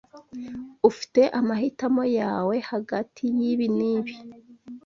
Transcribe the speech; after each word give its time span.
Ufite 0.89 1.21
amahitamo 1.39 2.03
yawe 2.19 2.55
hagati 2.69 3.23
yibi 3.37 3.67
n'ibi. 3.77 4.13